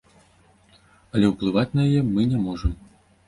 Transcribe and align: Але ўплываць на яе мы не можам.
Але 1.17 1.25
ўплываць 1.33 1.67
на 1.79 1.87
яе 1.89 2.01
мы 2.09 2.27
не 2.35 2.39
можам. 2.49 2.73